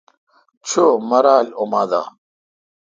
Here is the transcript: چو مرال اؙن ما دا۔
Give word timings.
چو 0.67 0.83
مرال 1.09 1.47
اؙن 1.59 1.67
ما 1.71 1.81
دا۔ 1.89 2.01